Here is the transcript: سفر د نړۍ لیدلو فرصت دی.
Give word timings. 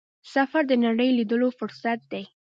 سفر 0.33 0.63
د 0.67 0.73
نړۍ 0.85 1.09
لیدلو 1.17 1.49
فرصت 1.59 1.99
دی. 2.11 2.23